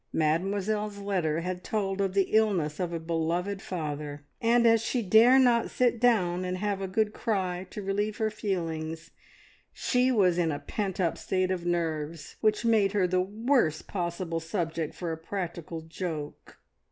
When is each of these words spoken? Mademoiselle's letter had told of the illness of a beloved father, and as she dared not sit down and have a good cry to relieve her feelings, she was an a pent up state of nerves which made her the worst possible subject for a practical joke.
Mademoiselle's 0.13 0.97
letter 0.97 1.41
had 1.41 1.63
told 1.63 2.01
of 2.01 2.15
the 2.15 2.31
illness 2.35 2.79
of 2.79 2.91
a 2.91 2.99
beloved 2.99 3.61
father, 3.61 4.25
and 4.41 4.65
as 4.65 4.81
she 4.81 5.03
dared 5.03 5.41
not 5.43 5.69
sit 5.69 5.99
down 5.99 6.43
and 6.43 6.57
have 6.57 6.81
a 6.81 6.87
good 6.87 7.13
cry 7.13 7.67
to 7.69 7.83
relieve 7.83 8.17
her 8.17 8.31
feelings, 8.31 9.11
she 9.71 10.11
was 10.11 10.39
an 10.39 10.51
a 10.51 10.57
pent 10.57 10.99
up 10.99 11.19
state 11.19 11.51
of 11.51 11.67
nerves 11.67 12.35
which 12.41 12.65
made 12.65 12.93
her 12.93 13.05
the 13.05 13.21
worst 13.21 13.87
possible 13.87 14.39
subject 14.39 14.95
for 14.95 15.11
a 15.11 15.17
practical 15.17 15.81
joke. 15.81 16.57